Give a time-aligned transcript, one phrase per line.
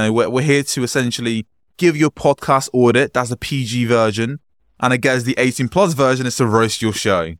[0.00, 1.44] We're, we're here to essentially
[1.76, 3.12] give you a podcast audit.
[3.14, 4.38] That's the PG version.
[4.78, 7.34] And I guess the 18 plus version is to roast your show.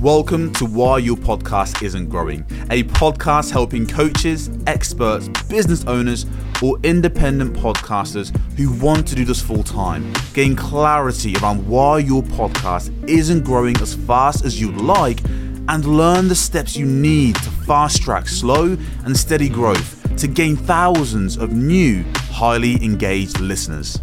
[0.00, 6.26] Welcome to Why Your Podcast Isn't Growing, a podcast helping coaches, experts, business owners,
[6.62, 12.22] or independent podcasters who want to do this full time gain clarity around why your
[12.22, 15.24] podcast isn't growing as fast as you'd like
[15.68, 20.56] and learn the steps you need to fast track slow and steady growth to gain
[20.56, 24.00] thousands of new, highly engaged listeners.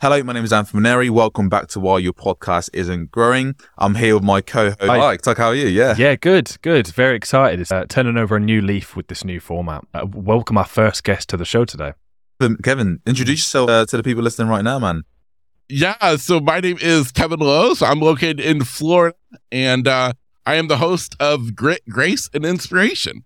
[0.00, 1.08] Hello, my name is Anthony Maneri.
[1.08, 3.54] Welcome back to Why Your Podcast Isn't Growing.
[3.78, 4.98] I'm here with my co-host, Hi.
[4.98, 5.22] Mike.
[5.22, 5.68] Tuck, how are you?
[5.68, 5.94] Yeah.
[5.96, 6.88] Yeah, good, good.
[6.88, 7.60] Very excited.
[7.60, 9.84] It's uh, turning over a new leaf with this new format.
[9.94, 11.92] Uh, welcome our first guest to the show today.
[12.62, 15.04] Kevin, introduce yourself uh, to the people listening right now, man.
[15.68, 17.82] Yeah, so my name is Kevin Lowe's.
[17.82, 19.16] I'm located in Florida,
[19.50, 20.12] and uh,
[20.44, 23.24] I am the host of Grit, Grace, and Inspiration.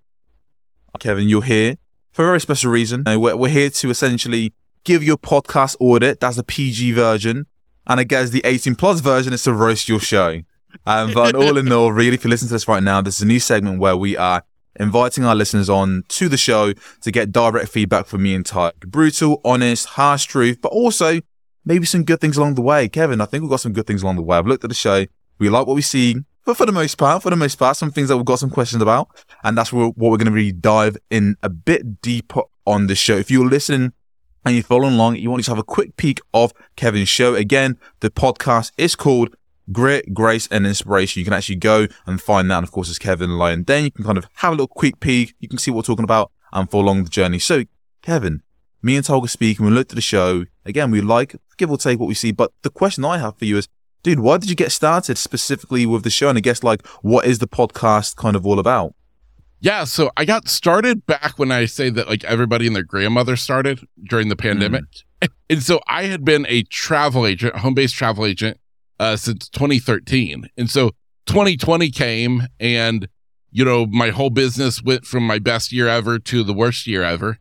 [0.98, 1.76] Kevin, you're here
[2.12, 3.04] for a very special reason.
[3.06, 4.52] We're, we're here to essentially
[4.84, 6.20] give your podcast audit.
[6.20, 7.46] That's the PG version.
[7.86, 10.40] And I guess the 18 plus version is to roast your show.
[10.86, 13.22] Um, but all in all, really, if you listen to this right now, this is
[13.22, 14.42] a new segment where we are
[14.78, 18.72] inviting our listeners on to the show to get direct feedback from me and Ty.
[18.86, 21.20] Brutal, honest, harsh truth, but also
[21.64, 22.88] maybe some good things along the way.
[22.88, 24.38] Kevin, I think we've got some good things along the way.
[24.38, 25.06] I've looked at the show.
[25.38, 26.16] We like what we see.
[26.44, 28.50] But for the most part, for the most part, some things that we've got some
[28.50, 29.08] questions about.
[29.44, 33.16] And that's what we're going to really dive in a bit deeper on the show.
[33.16, 33.92] If you're listening
[34.44, 37.34] and you're following along, you want to have a quick peek of Kevin's show.
[37.34, 39.36] Again, the podcast is called
[39.70, 41.20] Grit, Grace, and Inspiration.
[41.20, 42.58] You can actually go and find that.
[42.58, 43.64] And of course, it's Kevin Lyon.
[43.64, 45.34] Then you can kind of have a little quick peek.
[45.40, 47.38] You can see what we're talking about and follow along the journey.
[47.38, 47.64] So,
[48.02, 48.42] Kevin,
[48.82, 50.46] me and Tolga speaking, we looked at the show.
[50.64, 52.32] Again, we like, give or take what we see.
[52.32, 53.68] But the question I have for you is,
[54.02, 56.28] dude, why did you get started specifically with the show?
[56.28, 58.94] And I guess like, what is the podcast kind of all about?
[59.60, 63.36] Yeah, so I got started back when I say that like everybody and their grandmother
[63.36, 64.84] started during the pandemic.
[64.84, 65.02] Mm.
[65.50, 68.56] And so I had been a travel agent, home based travel agent,
[69.00, 70.48] uh, since 2013.
[70.56, 70.92] And so
[71.26, 73.06] 2020 came and,
[73.50, 77.02] you know, my whole business went from my best year ever to the worst year
[77.02, 77.38] ever.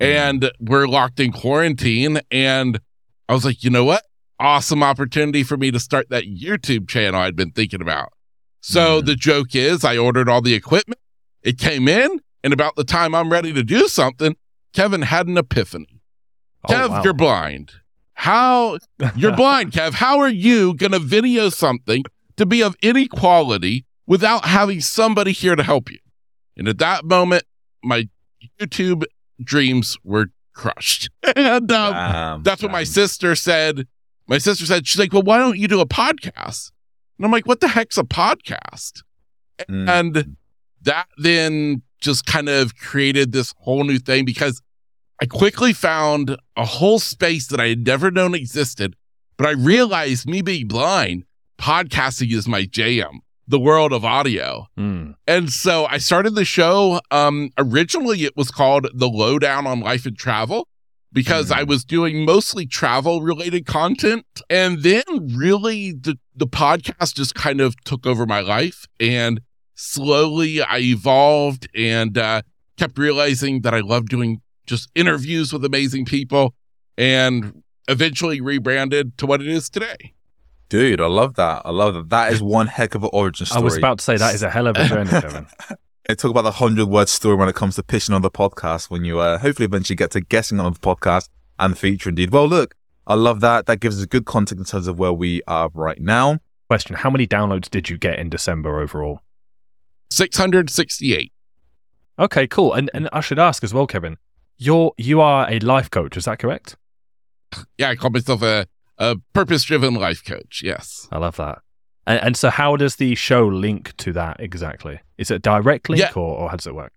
[0.00, 0.06] Mm.
[0.06, 2.20] And we're locked in quarantine.
[2.30, 2.80] And
[3.28, 4.02] I was like, you know what?
[4.42, 8.12] Awesome opportunity for me to start that YouTube channel I'd been thinking about.
[8.60, 9.06] So mm.
[9.06, 11.00] the joke is, I ordered all the equipment,
[11.42, 14.36] it came in, and about the time I'm ready to do something,
[14.72, 16.00] Kevin had an epiphany.
[16.64, 17.02] Oh, Kev, wow.
[17.04, 17.72] you're blind.
[18.14, 18.78] How
[19.16, 19.94] you're blind, Kev?
[19.94, 22.04] How are you going to video something
[22.36, 25.98] to be of any quality without having somebody here to help you?
[26.56, 27.44] And at that moment,
[27.82, 28.08] my
[28.60, 29.04] YouTube
[29.42, 31.10] dreams were crushed.
[31.36, 33.86] and um, that's what my sister said
[34.32, 36.72] my sister said, she's like, well, why don't you do a podcast?
[37.18, 39.02] And I'm like, what the heck's a podcast?
[39.68, 39.86] Mm.
[39.90, 40.36] And
[40.80, 44.62] that then just kind of created this whole new thing because
[45.20, 48.96] I quickly found a whole space that I had never known existed.
[49.36, 51.24] But I realized me being blind,
[51.58, 54.66] podcasting is my jam, the world of audio.
[54.78, 55.14] Mm.
[55.26, 57.02] And so I started the show.
[57.10, 60.68] Um, originally, it was called The Lowdown on Life and Travel
[61.12, 61.60] because mm-hmm.
[61.60, 64.26] I was doing mostly travel related content.
[64.48, 65.02] And then
[65.34, 68.86] really the, the podcast just kind of took over my life.
[68.98, 69.40] And
[69.74, 72.42] slowly I evolved and uh,
[72.76, 76.54] kept realizing that I love doing just interviews with amazing people
[76.96, 80.14] and eventually rebranded to what it is today.
[80.68, 81.62] Dude, I love that.
[81.66, 82.08] I love that.
[82.08, 83.60] That is one heck of an origin story.
[83.60, 85.46] I was about to say that is a hell of a journey, Kevin.
[86.08, 88.90] I talk about the hundred word story when it comes to pitching on the podcast
[88.90, 92.32] when you uh, hopefully eventually get to guessing on the podcast and the feature indeed.
[92.32, 92.74] Well, look,
[93.06, 93.66] I love that.
[93.66, 96.38] That gives us a good context in terms of where we are right now.
[96.68, 99.20] Question How many downloads did you get in December overall?
[100.10, 101.32] 668.
[102.18, 102.72] Okay, cool.
[102.74, 104.16] And and I should ask as well, Kevin,
[104.58, 106.76] you're you are a life coach, is that correct?
[107.78, 108.66] Yeah, I call myself a,
[108.98, 110.62] a purpose driven life coach.
[110.64, 111.06] Yes.
[111.12, 111.58] I love that.
[112.06, 115.00] And, and, so, how does the show link to that exactly?
[115.18, 116.12] Is it a direct link, yeah.
[116.14, 116.92] or, or how does it work?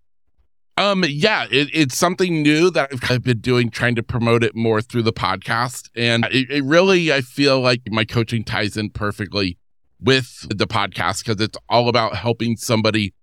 [0.78, 4.44] Um, yeah, it, it's something new that I've kind of been doing, trying to promote
[4.44, 8.76] it more through the podcast, and it, it really, I feel like my coaching ties
[8.76, 9.58] in perfectly
[10.02, 13.14] with the podcast because it's all about helping somebody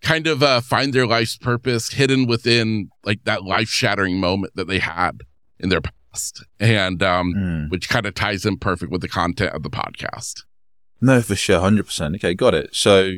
[0.00, 4.66] kind of uh, find their life's purpose hidden within like that life shattering moment that
[4.66, 5.22] they had
[5.58, 7.70] in their past, and um, mm.
[7.70, 10.42] which kind of ties in perfect with the content of the podcast.
[11.02, 12.14] No, for sure, hundred percent.
[12.14, 12.74] Okay, got it.
[12.74, 13.16] So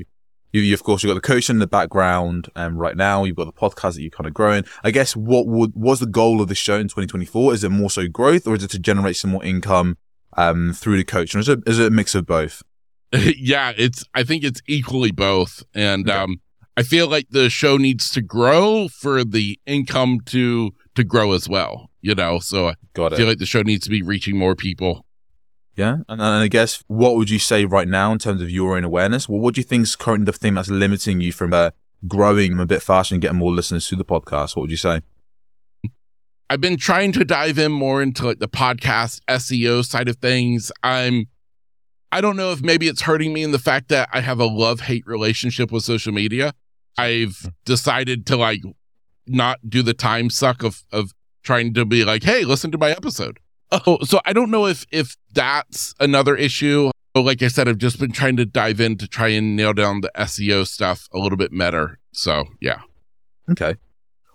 [0.54, 3.25] you, you, of course, you've got the coaching in the background, and um, right now
[3.25, 4.64] you've got the podcast that you're kind of growing.
[4.82, 7.52] I guess what would was the goal of the show in 2024?
[7.52, 9.98] Is it more so growth, or is it to generate some more income
[10.36, 11.38] um, through the coaching?
[11.38, 12.62] Or is it is it a mix of both?
[13.12, 14.04] yeah, it's.
[14.14, 16.19] I think it's equally both, and okay.
[16.19, 16.40] um,
[16.78, 21.50] I feel like the show needs to grow for the income to to grow as
[21.50, 21.90] well.
[22.00, 23.19] You know, so Got I it.
[23.19, 25.03] feel like the show needs to be reaching more people.
[25.76, 28.76] Yeah, and, and I guess what would you say right now in terms of your
[28.76, 29.29] own awareness?
[29.29, 31.71] Well, what do you think is currently the thing that's limiting you from uh,
[32.06, 34.55] growing a bit faster and getting more listeners to the podcast?
[34.55, 35.00] What would you say?
[36.49, 40.71] I've been trying to dive in more into like the podcast SEO side of things.
[40.82, 41.26] I'm
[42.12, 44.47] I don't know if maybe it's hurting me in the fact that I have a
[44.47, 46.55] love-hate relationship with social media.
[46.97, 48.62] I've decided to like
[49.26, 51.12] not do the time suck of of
[51.43, 53.41] trying to be like, "Hey, listen to my episode."
[53.87, 56.91] Oh, so I don't know if if that's another issue.
[57.15, 59.73] But like I said, I've just been trying to dive in to try and nail
[59.73, 62.00] down the SEO stuff a little bit better.
[62.11, 62.81] So, yeah.
[63.49, 63.76] Okay.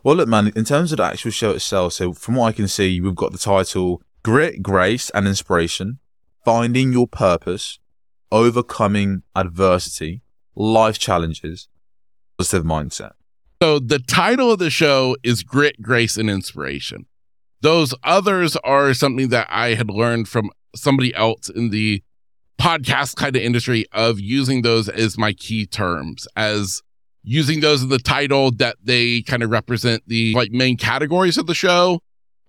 [0.01, 2.69] Well, look, man, in terms of the actual show itself, so from what I can
[2.69, 5.99] see, we've got the title Grit, Grace, and Inspiration
[6.45, 7.79] Finding Your Purpose,
[8.31, 10.21] Overcoming Adversity,
[10.55, 11.67] Life Challenges,
[12.37, 13.11] Positive Mindset.
[13.61, 17.07] So the title of the show is Grit, Grace, and Inspiration.
[17.61, 22.03] Those others are something that I had learned from somebody else in the
[22.59, 26.81] podcast kind of industry of using those as my key terms, as
[27.23, 31.47] using those in the title that they kind of represent the like main categories of
[31.47, 31.99] the show.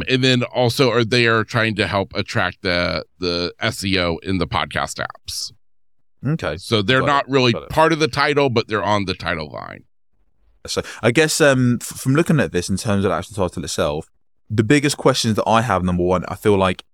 [0.08, 4.46] And then also are they are trying to help attract the the SEO in the
[4.46, 5.52] podcast apps.
[6.26, 6.56] Okay.
[6.56, 7.30] So they're Got not it.
[7.30, 9.84] really part of the title, but they're on the title line.
[10.66, 13.64] So I guess um, f- from looking at this in terms of the actual title
[13.64, 14.06] itself,
[14.50, 16.84] the biggest questions that I have, number one, I feel like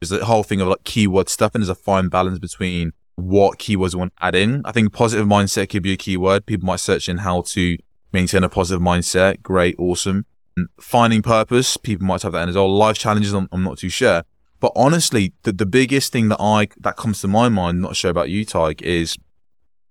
[0.00, 3.58] is the whole thing of like keyword stuff, and there's a fine balance between what
[3.58, 4.62] keywords you want to add in.
[4.64, 6.46] I think positive mindset could be a keyword.
[6.46, 7.76] People might search in how to
[8.12, 9.42] maintain a positive mindset.
[9.42, 10.24] Great, awesome.
[10.56, 12.74] And Finding purpose, people might have that in as well.
[12.74, 14.24] Life challenges, I'm, I'm not too sure.
[14.58, 18.10] But honestly, the, the biggest thing that I that comes to my mind, not sure
[18.10, 19.16] about you, Tyke, is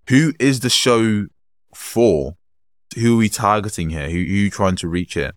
[0.07, 1.27] who is the show
[1.75, 2.35] for?
[2.95, 4.09] Who are we targeting here?
[4.09, 5.31] Who, who are you trying to reach here?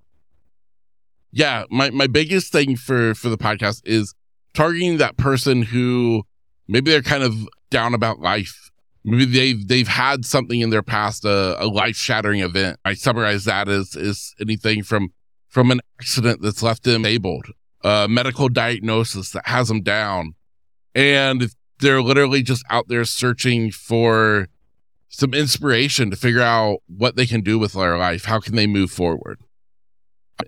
[1.35, 4.15] Yeah my, my biggest thing for for the podcast is
[4.55, 6.23] targeting that person who
[6.69, 7.35] maybe they're kind of
[7.71, 8.71] down about life.
[9.05, 12.79] Maybe they've they've had something in their past a, a life shattering event.
[12.85, 15.13] I summarize that as is anything from
[15.49, 17.43] from an accident that's left them able
[17.83, 20.35] a medical diagnosis that has them down.
[20.95, 24.49] And they're literally just out there searching for
[25.11, 28.25] some inspiration to figure out what they can do with their life.
[28.25, 29.39] How can they move forward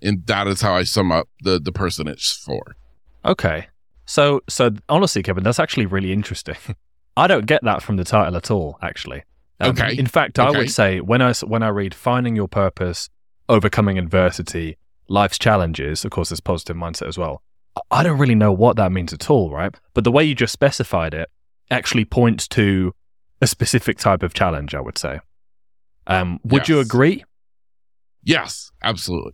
[0.03, 2.77] and that is how I sum up the the person it's for.
[3.25, 3.69] Okay.
[4.09, 6.57] So, so honestly, Kevin, that's actually really interesting.
[7.17, 8.79] I don't get that from the title at all.
[8.83, 9.25] Actually.
[9.61, 9.97] Um, Okay.
[9.97, 10.59] In fact, I Okay.
[10.59, 13.09] would say when I when I read "Finding Your Purpose,
[13.49, 14.77] Overcoming Adversity,
[15.09, 17.43] Life's Challenges," of course, there's positive mindset as well.
[17.77, 19.75] I- I don't really know what that means at all, right?
[19.95, 21.29] But the way you just specified it
[21.71, 22.93] actually points to
[23.41, 24.75] a specific type of challenge.
[24.75, 25.21] I would say.
[26.07, 27.25] Um, would you agree?
[28.23, 29.33] Yes, absolutely.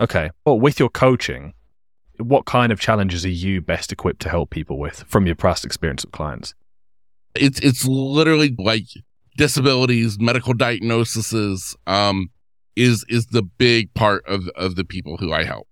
[0.00, 0.30] Okay.
[0.44, 1.54] Well, with your coaching,
[2.18, 5.64] what kind of challenges are you best equipped to help people with from your past
[5.64, 6.54] experience with clients?
[7.34, 8.84] It's it's literally like
[9.36, 12.30] disabilities, medical diagnoses, um,
[12.76, 15.68] is is the big part of of the people who I help.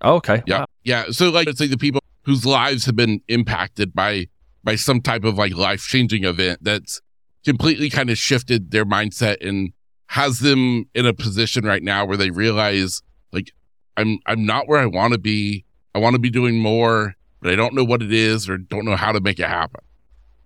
[0.00, 0.42] Oh, okay.
[0.46, 0.66] Yeah, Wow.
[0.84, 1.04] yeah.
[1.10, 4.26] So like, it's like the people whose lives have been impacted by
[4.64, 7.00] by some type of like life changing event that's
[7.44, 9.72] completely kind of shifted their mindset and
[10.08, 13.00] has them in a position right now where they realize
[13.32, 13.52] like
[13.96, 15.64] I'm I'm not where I want to be.
[15.94, 18.84] I want to be doing more, but I don't know what it is or don't
[18.84, 19.80] know how to make it happen.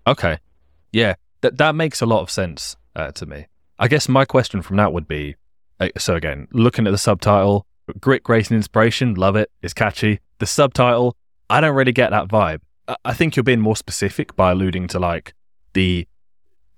[0.06, 0.38] Okay.
[0.92, 1.14] Yeah.
[1.42, 3.46] That that makes a lot of sense uh, to me.
[3.78, 5.36] I guess my question from that would be
[5.80, 7.66] uh, so again, looking at the subtitle,
[8.00, 9.50] grit, grace, and inspiration, love it.
[9.62, 10.20] It's catchy.
[10.38, 11.16] The subtitle,
[11.50, 12.60] I don't really get that vibe.
[12.88, 15.34] I- I think you're being more specific by alluding to like
[15.72, 16.06] the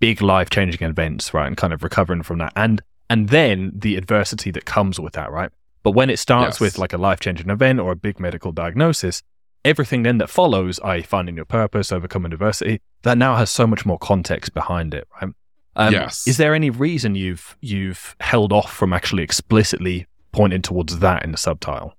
[0.00, 3.96] big life changing events, right, and kind of recovering from that, and and then the
[3.96, 5.50] adversity that comes with that, right.
[5.84, 6.60] But when it starts Yes.
[6.60, 9.22] with like a life changing event or a big medical diagnosis,
[9.64, 13.86] everything then that follows, i.e., finding your purpose, overcoming adversity, that now has so much
[13.86, 15.30] more context behind it, right?
[15.76, 16.26] Um, Yes.
[16.26, 21.30] Is there any reason you've you've held off from actually explicitly pointing towards that in
[21.32, 21.96] the subtitle?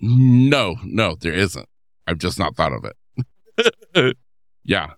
[0.00, 1.68] No, no, there isn't.
[2.06, 4.16] I've just not thought of it.
[4.64, 4.92] yeah.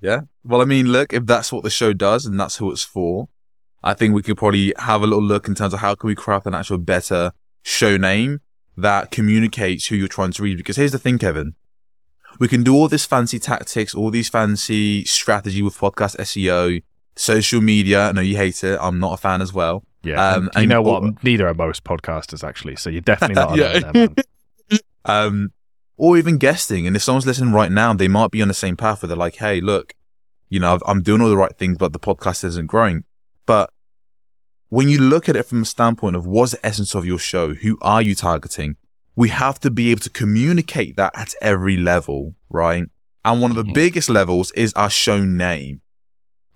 [0.00, 0.20] Yeah.
[0.44, 3.28] Well, I mean, look, if that's what the show does and that's who it's for,
[3.84, 6.14] I think we could probably have a little look in terms of how can we
[6.14, 8.40] craft an actual better show name
[8.76, 10.56] that communicates who you're trying to read.
[10.56, 11.54] Because here's the thing, Kevin.
[12.38, 16.82] We can do all this fancy tactics, all these fancy strategy with podcast SEO,
[17.16, 18.08] social media.
[18.08, 18.78] I know you hate it.
[18.80, 19.84] I'm not a fan as well.
[20.02, 20.34] Yeah.
[20.34, 21.22] Um, you know what?
[21.22, 22.76] Neither are most podcasters actually.
[22.76, 23.78] So you're definitely not Yeah.
[23.90, 24.14] alone
[24.70, 25.52] there, um,
[25.96, 26.86] or even guesting.
[26.86, 29.16] And if someone's listening right now, they might be on the same path where they're
[29.16, 29.94] like, "Hey, look,
[30.48, 33.04] you know, I've- I'm doing all the right things, but the podcast isn't growing."
[33.46, 33.70] But
[34.68, 37.54] when you look at it from a standpoint of what's the essence of your show,
[37.54, 38.76] who are you targeting?
[39.14, 42.84] We have to be able to communicate that at every level, right?
[43.24, 43.74] And one of the Mhm.
[43.74, 45.82] biggest levels is our show name,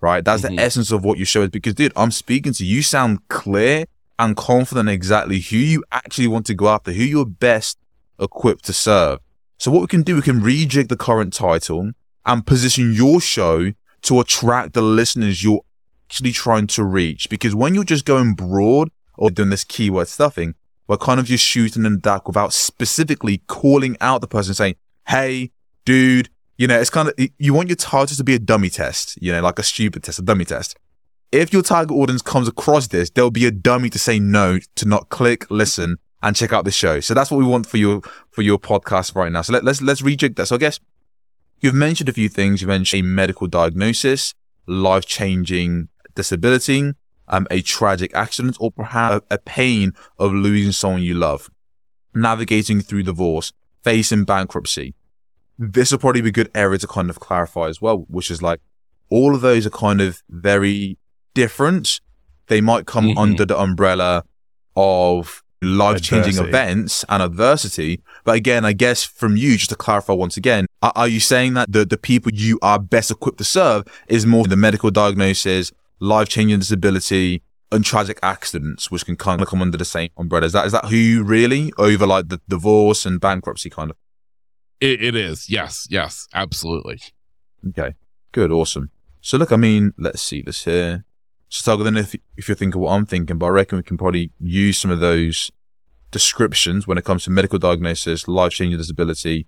[0.01, 0.25] right?
[0.25, 0.55] That's Mhm.
[0.55, 1.49] the essence of what your show is.
[1.49, 3.85] Because, dude, I'm speaking to you, you sound clear
[4.17, 7.77] and confident exactly who you actually want to go after, who you're best
[8.19, 9.19] equipped to serve.
[9.59, 11.91] So what we can do, we can rejig the current title
[12.25, 15.61] and position your show to attract the listeners you're
[16.07, 17.29] actually trying to reach.
[17.29, 20.55] Because when you're just going broad or doing this keyword stuffing,
[20.87, 24.75] we're kind of just shooting in the dark without specifically calling out the person saying,
[25.07, 25.51] Hey,
[25.83, 29.21] dude, you know, it's kind of, you want your target to be a dummy test,
[29.21, 30.77] you know, like a stupid test, a dummy test.
[31.31, 34.85] If your target audience comes across this, there'll be a dummy to say no, to
[34.85, 37.01] not click, listen, and check out the show.
[37.01, 39.41] So that's what we want for your, for your podcast right now.
[39.41, 40.47] So let, let's, let's rejig that.
[40.47, 40.79] So I guess
[41.59, 42.61] you've mentioned a few things.
[42.61, 44.33] You mentioned a medical diagnosis,
[44.67, 46.91] life changing disability,
[47.29, 51.49] um, a tragic accident, or perhaps a pain of losing someone you love,
[52.13, 54.93] navigating through divorce, facing bankruptcy.
[55.57, 58.41] This will probably be a good area to kind of clarify as well, which is
[58.41, 58.59] like
[59.09, 60.97] all of those are kind of very
[61.33, 62.01] different.
[62.47, 63.17] They might come Mhm.
[63.17, 64.23] under the umbrella
[64.75, 68.01] of life changing events and adversity.
[68.23, 71.55] But again, I guess from you, just to clarify once again, are, are you saying
[71.55, 75.71] that the, the people you are best equipped to serve is more the medical diagnosis,
[75.99, 80.45] life changing disability, and tragic accidents, which can kind of come under the same umbrella?
[80.45, 83.97] Is that, is that who you really over like the divorce and bankruptcy kind of?
[84.79, 85.49] It, it is.
[85.49, 85.87] Yes.
[85.89, 86.27] Yes.
[86.33, 86.99] Absolutely.
[87.69, 87.95] Okay.
[88.31, 88.51] Good.
[88.51, 88.91] Awesome.
[89.21, 91.03] So look, I mean, let's see this here.
[91.49, 93.97] So Tiger, then if, if you're thinking what I'm thinking, but I reckon we can
[93.97, 95.51] probably use some of those
[96.11, 99.47] descriptions when it comes to medical diagnosis, life-changing disability,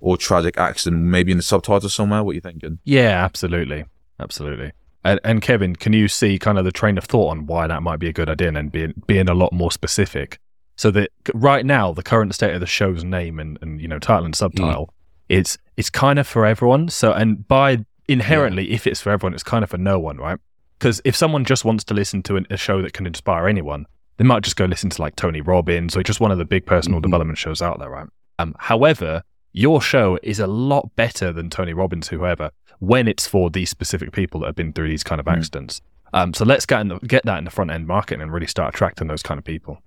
[0.00, 2.24] or tragic accident, maybe in the subtitle somewhere.
[2.24, 2.78] What are you thinking?
[2.84, 3.84] Yeah, absolutely.
[4.18, 4.72] Absolutely.
[5.04, 7.82] And, and Kevin, can you see kind of the train of thought on why that
[7.82, 10.38] might be a good idea and then being, being a lot more specific?
[10.76, 13.98] So that right now, the current state of the show's name and, and you know,
[13.98, 14.92] title and subtitle,
[15.28, 16.88] it's, it's kind of for everyone.
[16.88, 20.38] So, and by inherently, if it's for everyone, it's kind of for no one, right?
[20.78, 23.86] Because if someone just wants to listen to an, a show that can inspire anyone,
[24.16, 26.66] they might just go listen to like Tony Robbins or just one of the big
[26.66, 27.04] personal Mhm.
[27.04, 28.06] development shows out there, right?
[28.38, 33.50] Um, however, your show is a lot better than Tony Robbins, whoever, when it's for
[33.50, 35.36] these specific people that have been through these kind of Mm.
[35.36, 35.80] accidents.
[36.12, 38.46] Um, so let's get in the, get that in the front end market and really
[38.46, 39.82] start attracting those kind of people.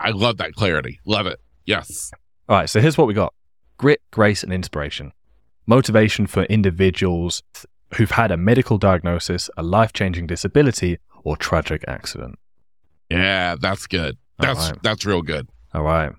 [0.00, 0.98] I love that clarity.
[1.04, 1.40] Love it.
[1.66, 2.10] Yes.
[2.48, 3.34] All right, so here's what we got:
[3.76, 5.12] grit, grace, and inspiration.
[5.66, 7.42] Motivation for individuals
[7.94, 12.38] who've had a medical diagnosis, a life-changing disability, or tragic accident.
[13.10, 13.56] Yeah.
[13.60, 14.16] That's good.
[14.38, 14.82] That's right.
[14.82, 15.48] that's real good.
[15.74, 16.12] All right.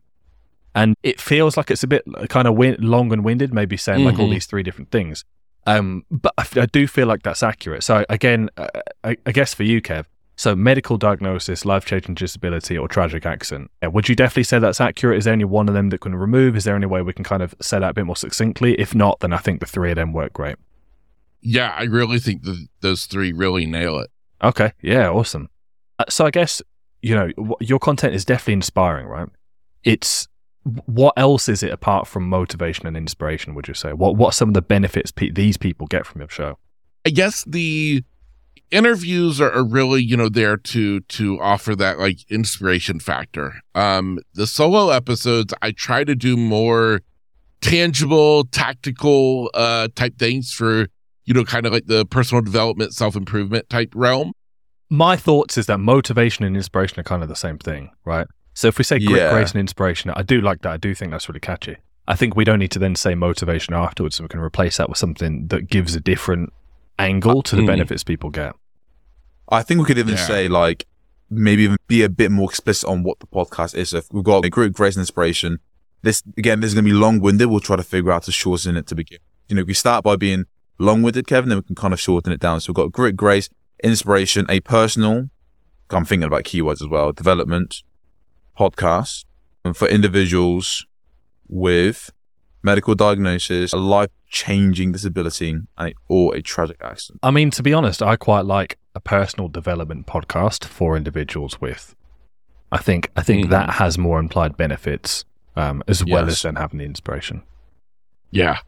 [0.73, 4.05] And it feels like it's a bit kind of win- long and winded, maybe saying
[4.05, 4.31] like all Mhm.
[4.31, 5.25] these three different things.
[5.67, 7.83] Um, but I, f- I do feel like that's accurate.
[7.83, 8.67] So again, uh,
[9.03, 10.05] I, I guess for you, Kev,
[10.37, 13.69] so medical diagnosis, life-changing disability, or tragic accident.
[13.83, 15.17] Yeah, would you definitely say that's accurate?
[15.19, 16.55] Is there any one of them that can remove?
[16.55, 18.73] Is there any way we can kind of say that a bit more succinctly?
[18.79, 20.55] If not, then I think the three of them work great.
[21.41, 21.75] Yeah.
[21.77, 24.09] I really think that those three really nail it.
[24.43, 25.49] Okay, yeah, awesome.
[25.99, 26.61] Uh, so I guess
[27.03, 29.27] you know w- your content is definitely inspiring, right?
[29.83, 30.27] It's
[30.63, 33.55] what else is it apart from motivation and inspiration?
[33.55, 36.21] Would you say what what are some of the benefits pe- these people get from
[36.21, 36.57] your show?
[37.05, 38.03] I guess the
[38.69, 43.55] interviews are, are really, you know, there to to offer that like inspiration factor.
[43.73, 47.01] Um the solo episodes I try to do more
[47.61, 50.87] tangible, tactical uh type things for,
[51.25, 54.31] you know, kind of like the personal development, self-improvement type realm.
[54.91, 58.27] My thoughts is that motivation and inspiration are kind of the same thing, right?
[58.53, 59.31] So if we say grit, Yeah.
[59.31, 60.72] grace, and inspiration, I do like that.
[60.72, 61.77] I do think that's really catchy.
[62.08, 64.89] I think we don't need to then say motivation afterwards, so we can replace that
[64.89, 66.51] with something that gives a different
[67.00, 67.67] angle to the Mm.
[67.67, 68.53] benefits people get.
[69.50, 70.27] I think we could even Yeah.
[70.27, 70.86] say like
[71.29, 73.89] maybe even be a bit more explicit on what the podcast is.
[73.91, 75.60] So if we've got a group, grace, and inspiration.
[76.03, 77.48] This again, this is going to be long-winded.
[77.48, 79.20] We'll try to figure out to shorten it to begin.
[79.48, 80.46] You know, if we start by being
[80.79, 82.60] long-winded, Kevin, then we can kind of shorten it down.
[82.60, 83.50] So we've got grit, grace,
[83.84, 85.29] inspiration, a personal.
[85.91, 87.12] I'm thinking about keywords as well.
[87.12, 87.84] Development,
[88.58, 89.25] podcast,
[89.65, 90.86] and for individuals
[91.48, 92.12] with
[92.63, 97.20] medical diagnosis, a life-changing disability, and or a tragic accident.
[97.24, 101.96] I mean, to be honest, I quite like a personal development podcast for individuals with.
[102.72, 103.50] I think I think Mhm.
[103.50, 107.43] that has more implied benefits um, as well as then having the inspiration.
[108.31, 108.60] Yeah.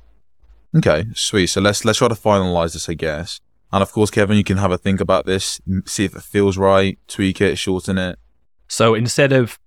[0.75, 1.47] Okay, sweet.
[1.47, 3.39] So let's let's try to finalize this, I guess.
[3.71, 6.21] And of course, Kevin, you can have a think about this, m- see if it
[6.23, 8.19] feels right, tweak it, shorten it.
[8.67, 9.57] So instead of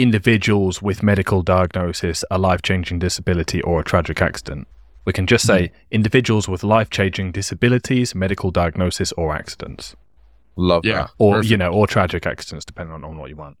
[0.00, 4.66] individuals with medical diagnosis, a life changing disability, or a tragic accident,
[5.04, 9.94] we can just say individuals with life changing disabilities, medical diagnosis, or accidents.
[10.56, 10.94] Love Yeah.
[11.02, 11.10] that.
[11.18, 11.50] or Perfect.
[11.50, 13.56] you know, or tragic accidents, depending on, on what you want.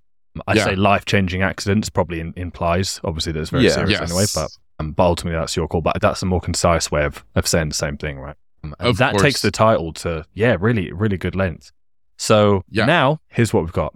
[0.46, 0.64] I Yeah.
[0.64, 3.70] say life changing accidents probably in, implies obviously that it's very Yeah.
[3.70, 4.10] serious Yes.
[4.10, 5.82] anyway, but um, but ultimately that's your call.
[5.82, 8.36] But that's a more concise way of, of saying the same thing, right?
[8.64, 9.22] Um, and Of that course.
[9.22, 11.70] takes the title to yeah, really really good length.
[12.16, 12.86] So Yeah.
[12.86, 13.94] now here's what we've got: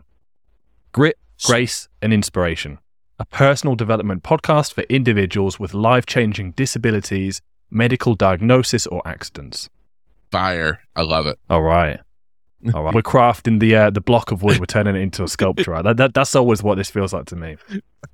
[0.92, 2.78] grit, grace, and inspiration.
[3.18, 9.68] A personal development podcast for individuals with life changing disabilities, medical diagnosis, or accidents.
[10.30, 10.80] Fire.
[10.96, 11.38] I love it.
[11.48, 12.00] All right.
[12.72, 12.94] All right.
[12.94, 14.58] We're crafting the uh, the block of wood.
[14.58, 15.70] We're turning it into a sculpture.
[15.70, 15.84] Right?
[15.84, 17.56] That, that that's always what this feels like to me.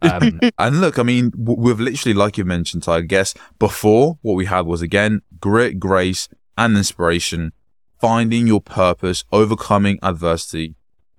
[0.03, 4.47] Um, And look, I mean, we've literally, like you mentioned, I guess before what we
[4.47, 7.53] had was again grit, grace, and inspiration,
[8.01, 10.75] finding your purpose, overcoming adversity,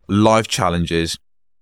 [0.08, 1.18] life challenges,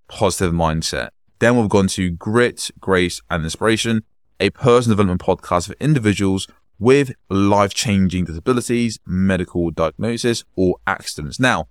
[0.09, 1.09] positive mindset.
[1.39, 4.03] Then we've gone to grit, grace, and inspiration,
[4.39, 6.47] a personal development podcast for individuals
[6.77, 11.39] with life changing disabilities, medical diagnosis, or accidents.
[11.39, 11.67] Now,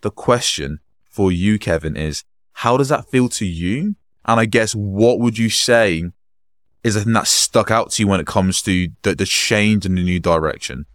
[0.00, 3.96] the question for you, Kevin, is how does that feel to you?
[4.24, 6.04] And I guess what would you say
[6.84, 9.86] is the thing that stuck out to you when it comes to the, the change
[9.86, 10.86] in the new direction?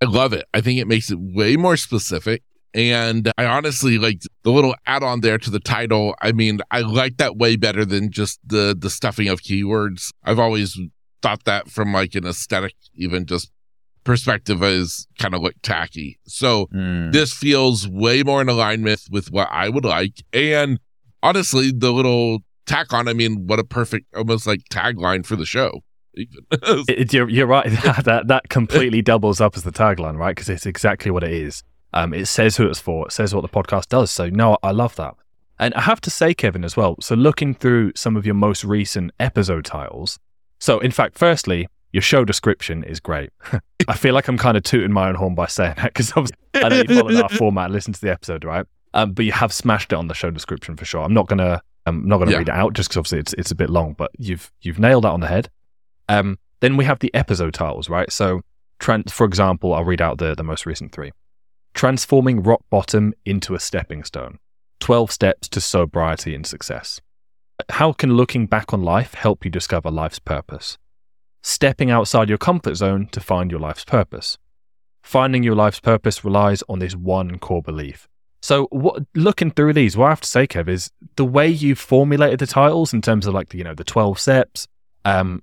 [0.00, 0.46] I love it.
[0.52, 2.42] I think it makes it way more specific.
[2.74, 6.14] And I honestly like the little add on there to the title.
[6.20, 10.10] I mean, I like that way better than just the the stuffing of keywords.
[10.24, 10.78] I've always
[11.22, 13.50] thought that from like an aesthetic, even just
[14.02, 16.18] perspective is kind of like tacky.
[16.26, 17.10] So Hmm.
[17.12, 20.22] this feels way more in alignment with what I would like.
[20.32, 20.78] And
[21.22, 25.46] honestly, the little tack on, I mean, what a perfect almost like tagline for the
[25.46, 25.80] show.
[26.16, 27.66] It- you're, you're right.
[28.04, 30.34] that that completely doubles up as the tagline, right?
[30.34, 31.62] Because it's exactly what it is.
[31.94, 33.06] Um, it says who it's for.
[33.06, 34.10] It says what the podcast does.
[34.10, 35.14] So no, I love that.
[35.58, 36.96] And I have to say, Kevin, as well.
[37.00, 40.18] So looking through some of your most recent episode titles.
[40.58, 43.30] So in fact, firstly, your show description is great.
[43.88, 46.36] I feel like I'm kind of tooting my own horn by saying that because obviously
[46.54, 48.66] I know you followed our format, and listen to the episode, right?
[48.94, 51.02] Um, but you have smashed it on the show description for sure.
[51.02, 52.38] I'm not gonna, I'm not gonna Yeah.
[52.38, 55.04] read it out just because obviously it's it's a bit long, but you've you've nailed
[55.04, 55.48] that on the head.
[56.08, 58.10] Um, then we have the episode titles, right?
[58.10, 58.40] So,
[58.80, 61.12] tran- for example, I'll read out the the most recent three:
[61.74, 64.38] transforming rock bottom into a stepping stone,
[64.80, 67.00] twelve steps to sobriety and success.
[67.70, 70.78] How can looking back on life help you discover life's purpose?
[71.42, 74.38] Stepping outside your comfort zone to find your life's purpose.
[75.02, 78.08] Finding your life's purpose relies on this one core belief.
[78.40, 81.78] So, what, looking through these, what I have to say, Kev, is the way you've
[81.78, 84.66] formulated the titles in terms of like the, you know the twelve steps,
[85.04, 85.42] um,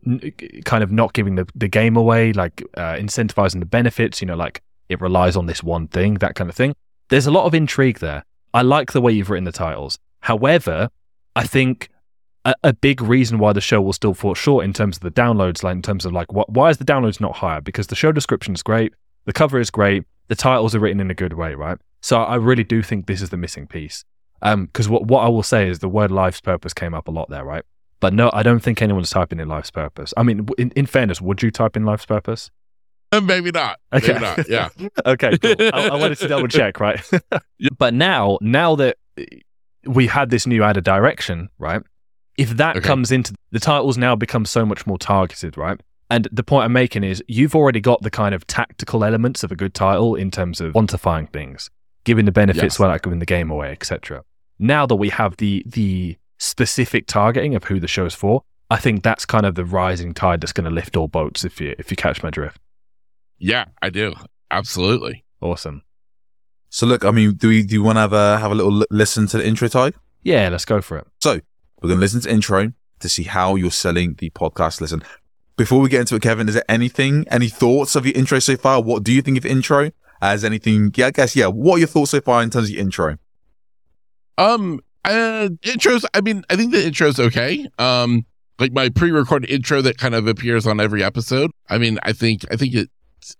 [0.65, 4.21] kind of not giving the, the game away, like uh, incentivizing the benefits.
[4.21, 4.61] You know, like
[4.91, 6.75] it relies on this one thing, that kind of thing.
[7.09, 8.23] There's a lot of intrigue there.
[8.53, 9.97] I like the way you've written the titles.
[10.21, 10.89] However,
[11.35, 11.89] I think
[12.43, 15.11] a, a big reason why the show will still fall short in terms of the
[15.11, 17.61] downloads, like in terms of like why is the downloads not higher?
[17.61, 18.93] Because the show description is great,
[19.25, 21.77] the cover is great, the titles are written in a good way, right?
[22.01, 24.03] So I really do think this is the missing piece.
[24.41, 27.11] Um, because what what I will say is the word life's purpose came up a
[27.11, 27.63] lot there, right?
[27.99, 30.13] But no, I don't think anyone's typing in life's purpose.
[30.17, 32.49] I mean, in, in fairness, would you type in life's purpose?
[33.23, 33.79] Maybe not.
[33.91, 34.47] Maybe not.
[34.49, 34.69] Yeah.
[35.05, 35.55] okay, cool.
[35.73, 36.99] I, I wanted to double check, right?
[37.77, 38.97] But now, now that
[39.85, 41.81] we had this new added direction, right?
[42.37, 42.87] If that Okay.
[42.87, 45.79] comes into the titles now become so much more targeted, right?
[46.09, 49.51] And the point I'm making is you've already got the kind of tactical elements of
[49.51, 51.69] a good title in terms of quantifying things,
[52.03, 52.79] giving the benefits Yes.
[52.79, 54.23] without giving the game away, etc.
[54.59, 59.03] Now that we have the the specific targeting of who the show's for, I think
[59.03, 61.43] that's kind of the rising tide that's going to lift all boats.
[61.45, 62.59] If you if you catch my drift,
[63.41, 64.13] Yeah, I do.
[64.51, 65.25] Absolutely.
[65.41, 65.81] awesome.
[66.69, 68.71] So look, I mean, do we do you want to have a have a little
[68.71, 69.95] li- listen to the intro type?
[70.23, 71.07] Yeah, let's go for it.
[71.19, 71.39] So
[71.81, 74.79] we're going to listen to intro to see how you're selling the podcast.
[74.79, 75.01] Listen,
[75.57, 78.55] before we get into it, Kevin, is there anything, any thoughts of your intro so
[78.55, 78.81] far?
[78.81, 79.91] What do you think of intro?
[80.21, 81.47] As anything, yeah, I guess, yeah.
[81.47, 83.17] What are your thoughts so far in terms of your intro?
[84.37, 86.05] Um, uh, intros.
[86.13, 87.67] I mean, I think the intro's okay.
[87.79, 88.25] Um,
[88.59, 91.49] like my pre-recorded intro that kind of appears on every episode.
[91.69, 92.91] I mean, I think I think it's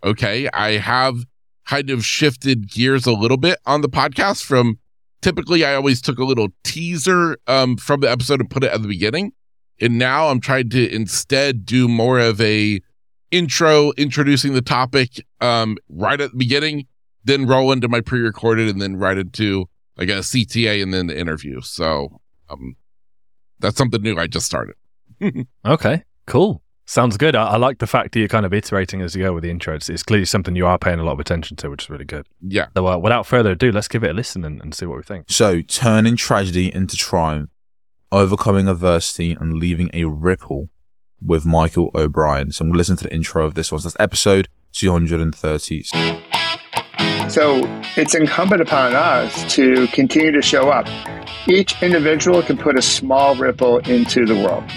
[0.03, 0.49] okay.
[0.53, 1.25] I have
[1.67, 4.79] kind of shifted gears a little bit on the podcast from
[5.21, 8.81] typically I always took a little teaser um from the episode and put it at
[8.81, 9.33] the beginning.
[9.79, 12.81] And now I'm trying to instead do more of a
[13.31, 16.87] intro introducing the topic um right at the beginning,
[17.23, 19.65] then roll into my pre-recorded and then right into
[19.97, 21.61] like a CTA and then the interview.
[21.61, 22.75] So um
[23.59, 24.75] that's something new I just started.
[25.65, 26.63] Okay, cool.
[26.91, 27.37] Sounds good.
[27.37, 29.49] I, I like the fact that you're kind of iterating as you go with the
[29.49, 29.73] intro.
[29.73, 32.03] It's, it's clearly something you are paying a lot of attention to, which is really
[32.03, 32.27] good.
[32.45, 32.67] Yeah.
[32.75, 35.03] So, uh, without further ado, let's give it a listen and, and see what we
[35.03, 35.27] think.
[35.29, 37.49] So, turning tragedy into triumph,
[38.11, 40.67] overcoming adversity, and leaving a ripple
[41.25, 42.51] with Michael O'Brien.
[42.51, 43.79] So, I'm going to listen to the intro of this one.
[43.79, 45.83] So that's episode 230.
[47.29, 47.61] So
[47.95, 50.89] it's incumbent upon us to continue to show up.
[51.47, 54.69] Each individual can put a small ripple into the world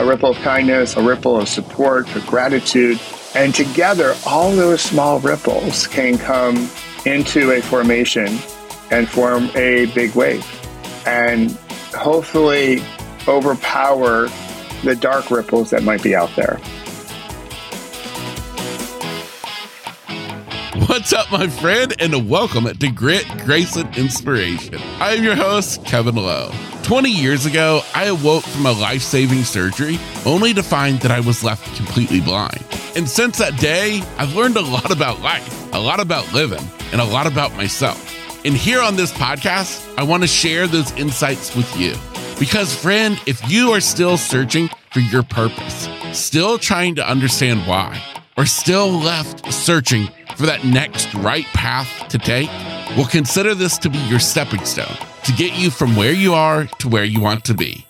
[0.00, 2.98] a ripple of kindness, a ripple of support, of gratitude.
[3.34, 6.70] And together, all those small ripples can come
[7.04, 8.38] into a formation
[8.90, 10.46] and form a big wave.
[11.06, 11.50] And
[11.94, 12.82] hopefully
[13.28, 14.28] overpower
[14.84, 16.58] the dark ripples that might be out there.
[20.86, 24.78] What's up, my friend, and welcome to Grit, Grace, and Inspiration.
[24.98, 26.50] I am your host, Kevin Lowe.
[26.90, 31.20] 20 years ago, I awoke from a life saving surgery only to find that I
[31.20, 32.66] was left completely blind.
[32.96, 37.00] And since that day, I've learned a lot about life, a lot about living, and
[37.00, 38.04] a lot about myself.
[38.44, 41.94] And here on this podcast, I want to share those insights with you.
[42.40, 48.02] Because, friend, if you are still searching for your purpose, still trying to understand why,
[48.36, 52.48] or still left searching for that next right path to take,
[52.96, 54.96] well, consider this to be your stepping stone
[55.30, 57.86] to get you from where you are to where you want to be.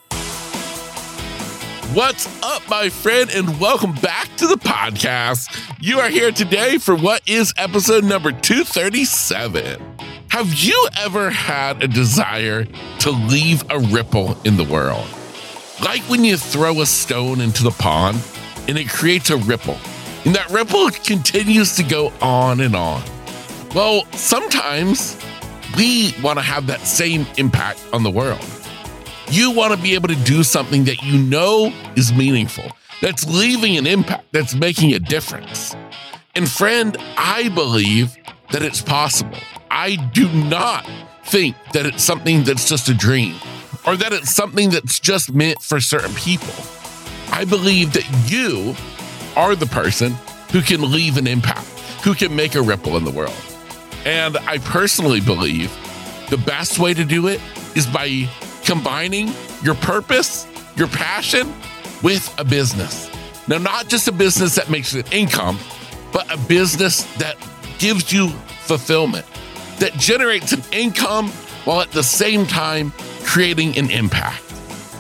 [1.95, 5.59] What's up, my friend, and welcome back to the podcast.
[5.81, 9.81] You are here today for what is episode number 237.
[10.29, 12.67] Have you ever had a desire
[12.99, 15.07] to leave a ripple in the world?
[15.83, 18.23] Like when you throw a stone into the pond
[18.69, 19.79] and it creates a ripple
[20.27, 23.03] and that ripple continues to go on and on.
[23.75, 25.17] Well, sometimes
[25.77, 28.45] we want to have that same impact on the world.
[29.31, 32.65] You want to be able to do something that you know is meaningful,
[33.01, 35.77] that's leaving an impact, that's making a difference.
[36.35, 38.17] And friend, I believe
[38.53, 39.39] that it's possible.
[39.71, 40.89] I do not
[41.25, 43.37] think that it's something that's just a dream
[43.87, 46.53] or that it's something that's just meant for certain people.
[47.33, 48.75] I believe that you
[49.37, 50.13] are the person
[50.51, 51.67] who can leave an impact,
[52.03, 53.50] who can make a ripple in the world.
[54.05, 55.71] And I personally believe
[56.31, 57.41] the best way to do it
[57.75, 58.29] is by
[58.65, 59.31] combining
[59.63, 61.53] your purpose, your passion
[62.03, 63.11] with a business.
[63.49, 65.59] Now, not just a business that makes an income,
[66.13, 67.37] but a business that
[67.79, 68.29] gives you
[68.65, 69.27] fulfillment,
[69.79, 71.29] that generates an income
[71.65, 72.93] while at the same time
[73.25, 74.43] creating an impact.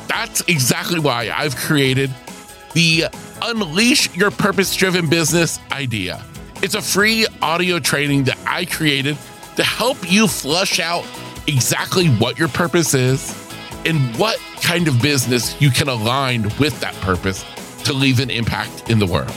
[0.08, 2.10] That's exactly why I've created
[2.74, 3.04] the
[3.42, 6.24] Unleash Your Purpose Driven Business idea.
[6.62, 9.16] It's a free audio training that I created
[9.56, 11.06] to help you flush out
[11.46, 13.34] exactly what your purpose is
[13.86, 17.46] and what kind of business you can align with that purpose
[17.84, 19.32] to leave an impact in the world.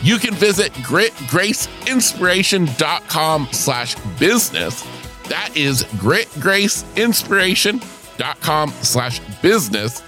[0.00, 4.82] You can visit gritgraceinspiration.com slash business.
[5.28, 10.02] That is gritgraceinspiration.com slash business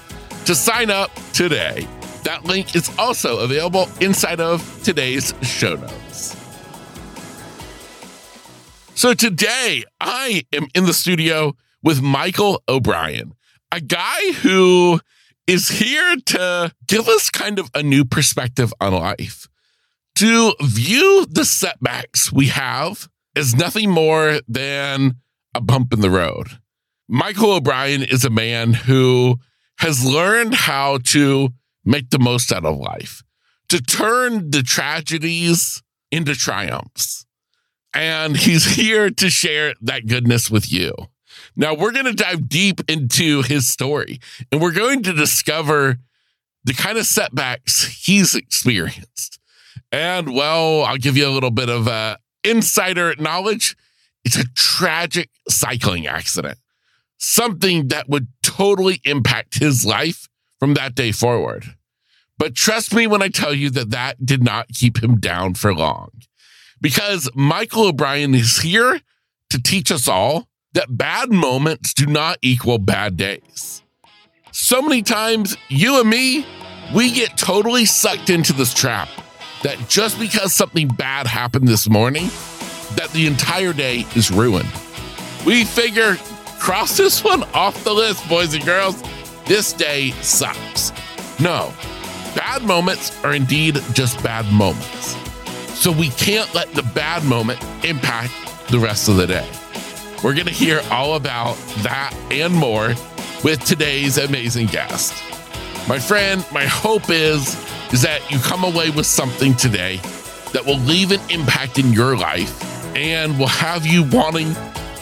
[0.47, 1.87] to sign up today.
[2.25, 6.08] That link is also available inside of today's show notes.
[8.99, 13.33] So today I am in the studio with Michael O'Brien,
[13.71, 14.99] a guy who
[15.47, 19.47] is here to give us kind of a new perspective on life,
[20.17, 25.15] to view the setbacks we have as nothing more than
[25.55, 26.59] a bump in the road.
[27.07, 29.37] Michael O'Brien is a man who
[29.79, 31.51] has learned how to
[31.85, 33.23] make the most out of life,
[33.69, 37.27] to turn the tragedies into triumphs.
[37.95, 40.93] And he's here to share that goodness with you.
[41.57, 44.21] Now, we're going to dive deep into his story
[44.53, 45.99] and we're going to discover
[46.65, 49.39] the kind of setbacks he's experienced.
[49.91, 53.77] And well, I'll give you a little bit of uh, insider knowledge.
[54.25, 56.59] It's a tragic cycling accident,
[57.17, 61.65] something that would totally impact his life from that day forward.
[62.37, 65.75] But trust me when I tell you that that did not keep him down for
[65.75, 66.11] long.
[66.81, 69.01] Because Michael O'Brien is here
[69.51, 73.83] to teach us all that bad moments do not equal bad days.
[74.53, 76.47] So many times, you and me,
[76.95, 79.09] we get totally sucked into this trap
[79.63, 82.29] that just because something bad happened this morning,
[82.97, 84.69] that the entire day is ruined.
[85.45, 86.17] We figure,
[86.59, 89.03] cross this one off the list, boys and girls.
[89.47, 90.93] This day sucks.
[91.41, 91.73] No,
[92.35, 95.17] bad moments are indeed just bad moments.
[95.79, 98.33] So we can't let the bad moment impact
[98.69, 99.49] the rest of the day.
[100.25, 102.89] We're going to hear all about that and more
[103.45, 105.15] with today's amazing guest.
[105.89, 107.55] My friend, my hope is
[107.93, 109.99] is that you come away with something today
[110.53, 112.61] that will leave an impact in your life
[112.97, 114.53] and will have you wanting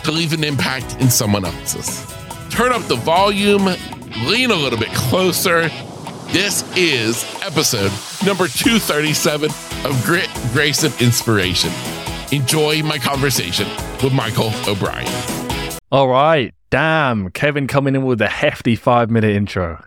[0.04, 2.04] to leave an impact in someone else's.
[2.50, 3.64] Turn up the volume,
[4.26, 5.70] lean a little bit closer.
[6.32, 7.90] This is episode
[8.26, 9.50] number 237
[9.86, 11.70] of Grit, Grace, and Inspiration.
[12.32, 13.68] enjoy my conversation
[14.02, 15.06] with Michael O'Brien.
[15.92, 16.52] All right.
[16.70, 17.30] Damn.
[17.30, 19.82] Kevin coming in with a hefty five minute intro.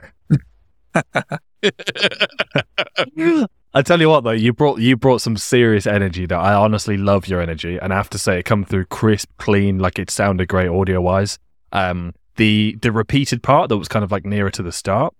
[3.73, 6.97] I tell you what though, you brought you brought some serious energy that I honestly
[6.97, 10.09] love your energy and I have to say it come through crisp, clean, like it
[10.09, 11.37] sounded great audio wise.
[11.71, 15.13] Um the the repeated part that was kind of like nearer to the start,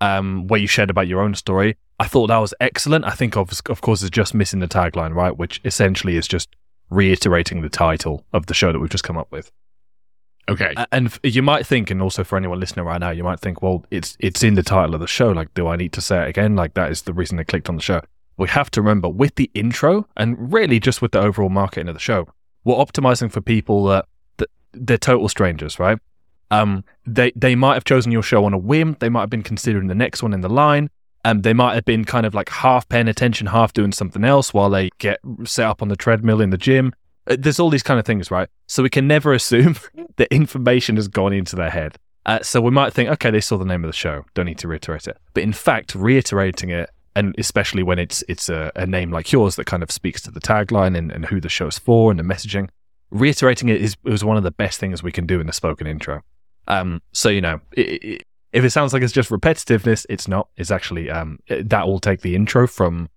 [0.00, 3.04] um, where you shared about your own story, I thought that was excellent.
[3.04, 5.36] I think of of course is just missing the tagline, right?
[5.36, 6.48] Which essentially is just
[6.90, 9.52] reiterating the title of the show that we've just come up with.
[10.48, 10.74] Okay.
[10.90, 13.84] And you might think, and also for anyone listening right now, you might think, well,
[13.92, 15.30] it's it's in the title of the show.
[15.30, 16.56] Like, do I need to say it again?
[16.56, 18.00] Like, that is the reason they clicked on the show.
[18.36, 21.94] We have to remember with the intro, and really just with the overall marketing of
[21.94, 22.26] the show,
[22.64, 24.06] we're optimizing for people that,
[24.38, 26.00] that they're total strangers, right?
[26.50, 28.96] Um, they they might have chosen your show on a whim.
[28.98, 30.90] They might have been considering the next one in the line.
[31.24, 34.52] Um, they might have been kind of like half paying attention, half doing something else
[34.52, 36.92] while they get set up on the treadmill in the gym.
[37.28, 38.48] Uh, there's all these kind of things, right?
[38.66, 39.76] So we can never assume
[40.16, 41.96] that information has gone into their head.
[42.24, 44.58] Uh, so we might think, okay, they saw the name of the show, don't need
[44.58, 45.18] to reiterate it.
[45.34, 49.56] But in fact, reiterating it, and especially when it's it's a, a name like yours
[49.56, 52.24] that kind of speaks to the tagline and, and who the show's for and the
[52.24, 52.68] messaging,
[53.10, 55.86] reiterating it is was one of the best things we can do in a spoken
[55.86, 56.22] intro.
[56.68, 60.48] Um, so you know, it, it, if it sounds like it's just repetitiveness, it's not.
[60.56, 63.08] It's actually um, that will take the intro from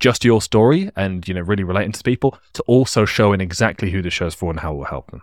[0.00, 4.02] just your story and you know really relating to people to also showing exactly who
[4.02, 5.22] the show's for and how it will help them.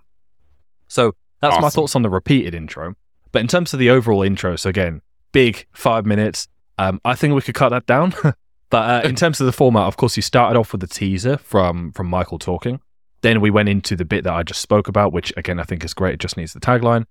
[0.87, 1.61] So that's awesome.
[1.61, 2.95] my thoughts on the repeated intro.
[3.31, 6.47] But in terms of the overall intro, so again, big five minutes.
[6.77, 8.13] Um, I think we could cut that down.
[8.69, 11.37] but uh, in terms of the format, of course, you started off with the teaser
[11.37, 12.81] from from Michael talking.
[13.21, 15.85] Then we went into the bit that I just spoke about, which again I think
[15.85, 16.15] is great.
[16.15, 17.05] It just needs the tagline.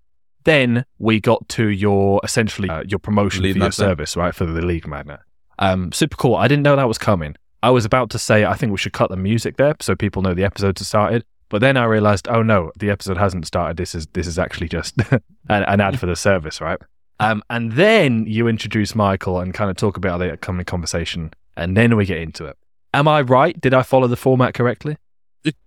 [0.44, 4.62] Then we got to your essentially uh, your promotion for your service, right, for the
[4.62, 5.20] Lead Magnet.
[5.59, 6.37] Um, super cool.
[6.37, 7.37] I didn't know that was coming.
[7.62, 10.22] I was about to say I think we should cut the music there so people
[10.22, 11.24] know the episode has started.
[11.50, 13.76] But then I realized, oh no, the episode hasn't started.
[13.76, 16.79] This is this is actually just an, an, ad for the service, right?
[17.18, 21.76] Um, and then you introduce Michael and kind of talk about the upcoming conversation, and
[21.76, 22.57] then we get into it.
[22.94, 23.61] Am I right?
[23.61, 24.96] Did I follow the format correctly?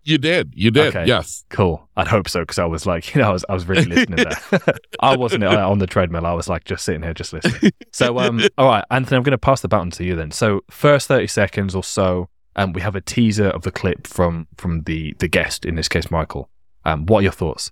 [0.04, 0.54] You did.
[0.56, 0.96] You did.
[0.96, 1.06] Okay.
[1.06, 1.46] Yes.
[1.50, 1.88] Cool.
[1.96, 4.24] I'd hope so because I was like, you know, I was, I was really listening
[4.24, 4.76] there.
[5.00, 6.26] I wasn't uh, on the treadmill.
[6.26, 7.72] I was like just sitting here, just listening.
[7.92, 10.32] So, um, all right, Anthony, I'm going to pass the baton to you then.
[10.32, 14.48] So, first 30 seconds or so, um, we have a teaser of the clip from
[14.58, 16.50] from the the guest, in this case, Michael.
[16.86, 17.72] Um, what are your thoughts?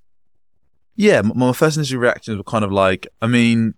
[0.95, 3.75] Yeah, my first initial reactions were kind of like, I mean,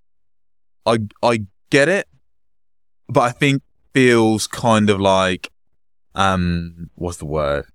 [0.86, 2.08] I I get it,
[3.10, 5.50] but I think feels kind of like,
[6.16, 7.66] um, what's the word?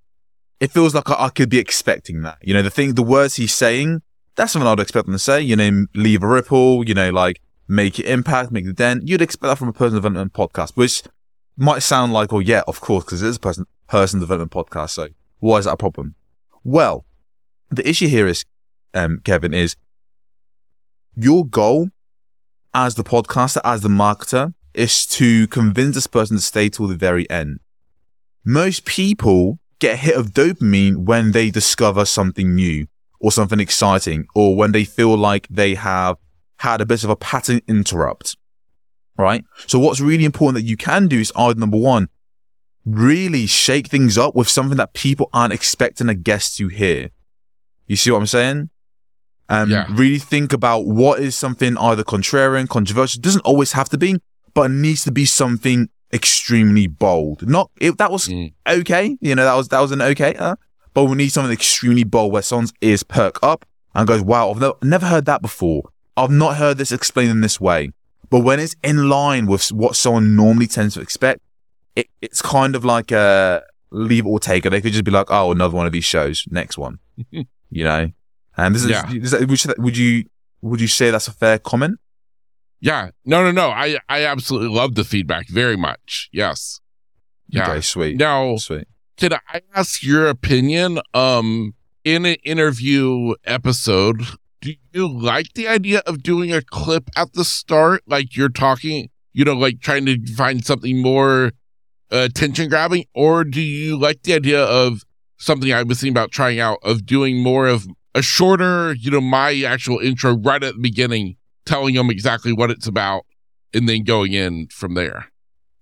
[0.61, 2.38] It feels like I, I, could be expecting that.
[2.42, 4.03] You know, the thing, the words he's saying,
[4.37, 5.40] that's something I'd expect them to say.
[5.40, 9.07] You know, leave a ripple, you know, like make it impact, make the dent.
[9.09, 11.03] You'd expect that from a personal development podcast, which
[11.57, 14.90] might sound like, oh yeah, of course, because it is a person, person development podcast.
[14.90, 15.09] So
[15.40, 16.14] why is that a problem?
[16.64, 17.05] Well,
[17.71, 18.44] the issue here is,
[18.94, 19.77] um, Kevin, is
[21.14, 21.88] your goal
[22.75, 26.97] as the podcaster, as the marketer, is to convince this person to stay till the
[26.97, 27.61] very end.
[28.44, 32.86] Most people get a hit of dopamine when they discover something new
[33.20, 36.16] or something exciting or when they feel like they have
[36.58, 38.36] had a bit of a pattern interrupt.
[39.16, 39.44] Right?
[39.66, 42.08] So what's really important that you can do is either number one,
[42.84, 47.10] really shake things up with something that people aren't expecting a guest to hear.
[47.86, 48.70] You see what I'm saying?
[49.48, 49.86] Um, yeah.
[49.90, 53.20] really think about what is something either contrarian, controversial.
[53.20, 54.20] Doesn't always have to be,
[54.54, 57.49] but it needs to be something extremely bold.
[57.49, 58.53] Not it, that was mm.
[58.66, 60.57] okay, you know, that was that was an okay, uh,
[60.94, 64.61] but we need something extremely bold where someone's ears perk up and goes, "Wow, I've
[64.61, 65.90] no, never heard that before.
[66.16, 67.92] I've not heard this explained in this way."
[68.31, 71.40] But when it's in line with what someone normally tends to expect,
[71.97, 74.71] it, it's kind of like a leave it or take it.
[74.71, 76.99] They could just be like, "Oh, another one of these shows, next one,"
[77.31, 77.44] you
[77.85, 78.11] know.
[78.57, 79.09] And this is, yeah.
[79.12, 80.25] is that, would you
[80.62, 82.01] would you say that's a fair comment?
[82.80, 83.10] Yeah.
[83.24, 83.70] No, no, no.
[83.70, 86.28] I, I absolutely love the feedback very much.
[86.32, 86.80] Yes.
[87.48, 87.70] Yeah.
[87.70, 88.18] Okay, sweet.
[88.18, 88.86] Now, sweet.
[89.16, 91.00] Can I ask your opinion?
[91.12, 94.22] Um, in an interview episode,
[94.60, 98.02] do you like the idea of doing a clip at the start?
[98.06, 101.52] Like you're talking, you know, like trying to find something more
[102.12, 103.04] uh, attention grabbing?
[103.14, 105.02] Or do you like the idea of
[105.36, 109.20] something I was thinking about trying out of doing more of a shorter, you know,
[109.20, 111.36] my actual intro right at the beginning
[111.68, 113.24] telling them exactly what it's about
[113.74, 115.31] and then going in from there.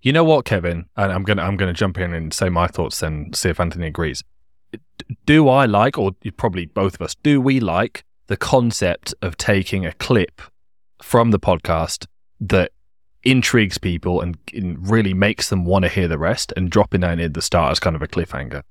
[0.03, 0.87] You know what, Kevin?
[0.97, 3.87] And I'm gonna I'm gonna jump in and say my thoughts and see if Anthony
[3.87, 4.23] agrees.
[5.25, 9.87] Do I like, or probably both of us, do we like the concept of taking
[9.87, 10.43] a clip
[11.03, 12.07] from the podcast
[12.41, 12.73] that
[13.23, 14.37] intrigues people and
[14.81, 17.73] really makes them want to hear the rest and dropping that in at the start
[17.73, 18.63] as kind of a cliffhanger?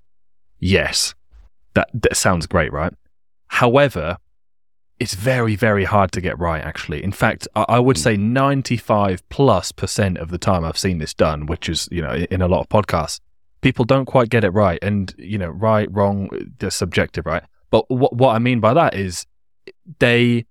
[0.60, 1.16] Yes.
[1.76, 2.94] that, that sounds great, right?
[3.48, 4.18] However,
[5.00, 7.04] it's very, very hard to get right, actually.
[7.04, 8.04] In fact, I, I would hmm.
[8.04, 12.14] say 95 plus percent of the time I've seen this done, which is, you know,
[12.14, 13.20] in a lot of podcasts,
[13.62, 14.80] people don't quite get it right.
[14.82, 16.30] And, you know, right, wrong,
[16.60, 17.44] they're subjective, right?
[17.72, 19.26] But what, what I mean by that is
[20.00, 20.46] they,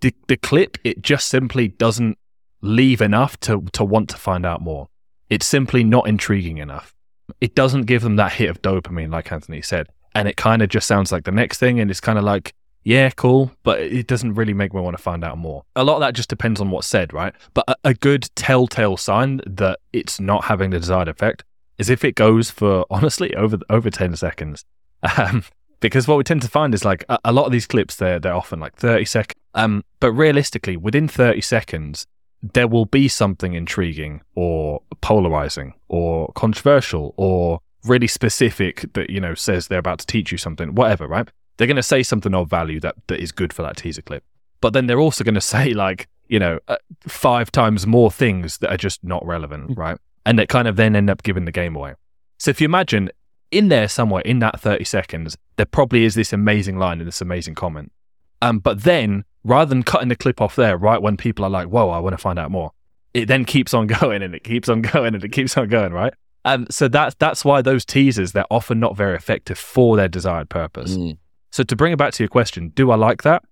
[0.00, 2.18] the, the clip, it just simply doesn't
[2.60, 4.88] leave enough to, to want to find out more.
[5.30, 6.94] It's simply not intriguing enough.
[7.40, 9.86] It doesn't give them that hit of dopamine, like Anthony said.
[10.14, 11.80] And it kind of just sounds like the next thing.
[11.80, 12.52] And it's kind of like,
[12.84, 15.64] yeah, cool, but it doesn't really make me want to find out more.
[15.76, 17.34] A lot of that just depends on what's said, right?
[17.54, 21.44] But a, a good telltale sign that it's not having the desired effect
[21.78, 24.64] is if it goes for honestly over over ten seconds.
[25.16, 25.44] Um,
[25.80, 28.20] because what we tend to find is like a, a, lot of these clips they're
[28.20, 29.40] they're often like thirty seconds.
[29.54, 32.06] Um, but realistically, within thirty seconds,
[32.42, 39.34] there will be something intriguing or polarizing or controversial or really specific that you know
[39.34, 41.28] says they're about to teach you something, whatever, right?
[41.56, 44.24] They're going to say something of value that, that is good for that teaser clip.
[44.60, 48.58] But then they're also going to say, like, you know, uh, five times more things
[48.58, 49.78] that are just not relevant, mm.
[49.78, 49.98] right?
[50.24, 51.94] And that kind of then end up giving the game away.
[52.38, 53.10] So if you imagine
[53.50, 57.20] in there somewhere in that 30 seconds, there probably is this amazing line and this
[57.20, 57.92] amazing comment.
[58.40, 61.68] Um, but then rather than cutting the clip off there, right when people are like,
[61.68, 62.72] whoa, I want to find out more,
[63.14, 65.92] it then keeps on going and it keeps on going and it keeps on going,
[65.92, 66.14] right?
[66.44, 70.48] And so that's that's why those teasers they're often not very effective for their desired
[70.48, 70.96] purpose.
[70.96, 71.18] Mm.
[71.52, 73.42] So to bring it back to your question, do I like that?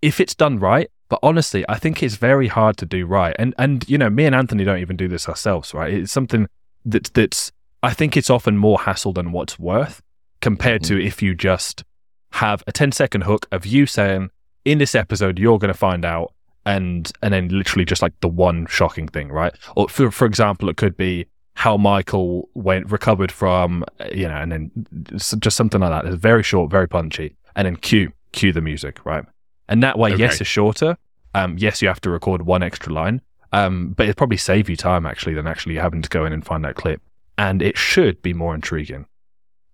[0.00, 3.36] If it's done right, but honestly, I think it's very hard to do right.
[3.38, 5.92] And and you know, me and Anthony don't even do this ourselves, right?
[5.92, 6.48] It's something
[6.86, 10.00] that's that's I think it's often more hassle than what's worth
[10.40, 10.96] compared mm-hmm.
[10.96, 11.84] to if you just
[12.32, 14.30] have a 10 second hook of you saying,
[14.64, 16.32] in this episode, you're going to find out,
[16.64, 19.54] and and then literally just like the one shocking thing, right?
[19.76, 24.50] Or for for example, it could be how Michael went recovered from, you know, and
[24.50, 24.70] then
[25.16, 26.10] just something like that.
[26.10, 29.24] It's very short, very punchy and then cue cue the music, right?
[29.68, 30.20] And that way, okay.
[30.20, 30.96] yes, it's shorter.
[31.34, 34.76] Um, yes, you have to record one extra line, um, but it probably save you
[34.76, 37.00] time actually than actually having to go in and find that clip.
[37.38, 39.06] And it should be more intriguing.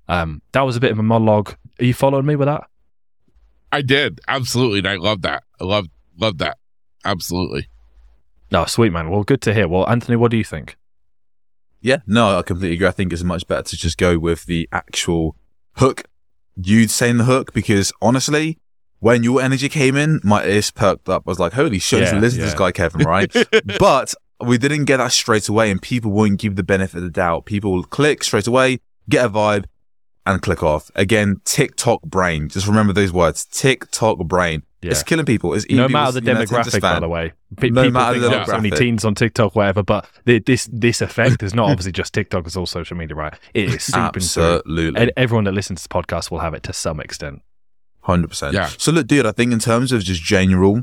[0.08, 1.54] Um, that was a bit of a monologue.
[1.80, 2.68] Are you following me with that?
[3.70, 5.44] I did absolutely, and I love that.
[5.60, 5.86] I love
[6.16, 6.58] love that
[7.04, 7.68] absolutely.
[8.50, 9.10] No, oh, sweet man.
[9.10, 9.68] Well, good to hear.
[9.68, 10.76] Well, Anthony, what do you think?
[11.80, 12.88] Yeah, no, I completely agree.
[12.88, 15.36] I think it's much better to just go with the actual
[15.76, 16.04] hook
[16.62, 18.59] you'd saying the hook because honestly,
[19.01, 21.23] when your energy came in, my ears perked up.
[21.27, 22.47] I was like, holy shit, yeah, listen yeah.
[22.47, 23.33] to this guy, Kevin, right?
[23.79, 27.11] but we didn't get that straight away and people wouldn't give the benefit of the
[27.11, 27.44] doubt.
[27.44, 29.66] People will click straight away, get a vibe
[30.27, 30.90] and click off.
[30.94, 32.49] Again, TikTok brain.
[32.49, 33.44] Just remember those words.
[33.47, 34.62] TikTok brain.
[34.80, 34.92] Yeah.
[34.92, 35.54] It's killing people.
[35.54, 37.32] It's no matter the demographic, by the way.
[37.60, 39.82] P- no people think there's only teens on TikTok, whatever.
[39.82, 43.34] But the, this this effect is not obviously just TikTok; it's all social media, right?
[43.54, 45.00] It is super absolutely.
[45.00, 47.42] And everyone that listens to the podcast will have it to some extent.
[48.02, 48.54] Hundred percent.
[48.54, 48.68] Yeah.
[48.78, 50.82] So look, dude, I think in terms of just general.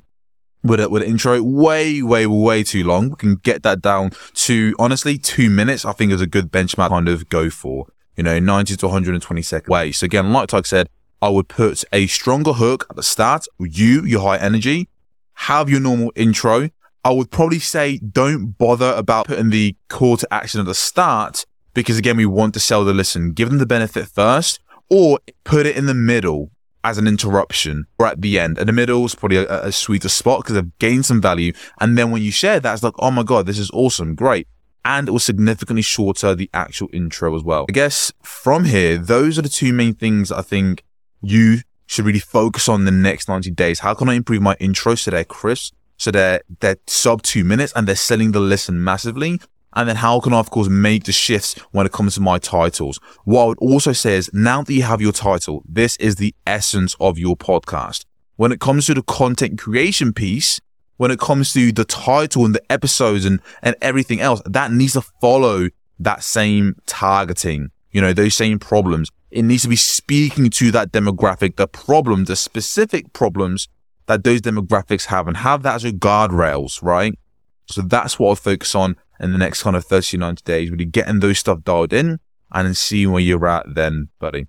[0.63, 3.11] With it, with an intro, way, way, way too long.
[3.11, 5.85] We can get that down to honestly two minutes.
[5.85, 7.85] I think is a good benchmark kind of go for.
[8.17, 9.91] You know, 90 to 120 second way.
[9.91, 10.89] So again, like Tug said,
[11.21, 13.45] I would put a stronger hook at the start.
[13.59, 14.89] You, your high energy,
[15.33, 16.69] have your normal intro.
[17.03, 21.45] I would probably say don't bother about putting the call to action at the start
[21.73, 23.33] because again, we want to sell the listen.
[23.33, 26.51] Give them the benefit first or put it in the middle
[26.83, 28.57] as an interruption or at the end.
[28.57, 31.51] And the middle is probably a, a sweeter spot because they've gained some value.
[31.79, 34.15] And then when you share that, it's like, oh my God, this is awesome.
[34.15, 34.47] Great.
[34.85, 37.65] And it was significantly shorter, the actual intro as well.
[37.67, 40.83] I guess from here, those are the two main things I think
[41.25, 43.79] you should really focus on the next 90 days.
[43.79, 47.73] How can I improve my intro so they're crisp, so they're, they're sub two minutes
[47.75, 49.39] and they're selling the listen massively?
[49.73, 52.39] And then how can I, of course, make the shifts when it comes to my
[52.39, 52.99] titles?
[53.25, 56.33] What I would also say is now that you have your title, this is the
[56.47, 58.05] essence of your podcast.
[58.37, 60.61] When it comes to the content creation piece,
[60.97, 64.93] when it comes to the title and the episodes and, and everything else, that needs
[64.93, 70.49] to follow that same targeting, you know, those same problems it needs to be speaking
[70.49, 73.67] to that demographic, the problem, the specific problems
[74.05, 77.19] that those demographics have and have that as your guardrails, right?
[77.65, 80.85] So that's what I'll focus on in the next kind of 30, 90 days, really
[80.85, 82.19] getting those stuff dialed in
[82.53, 84.47] and then seeing where you're at then, buddy.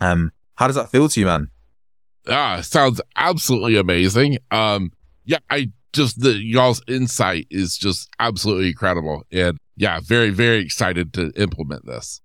[0.00, 1.48] Um, how does that feel to you, man?
[2.28, 4.38] Ah, sounds absolutely amazing.
[4.52, 4.92] Um,
[5.24, 11.12] yeah, I just the y'all's insight is just absolutely incredible, and yeah, very very excited
[11.14, 12.21] to implement this.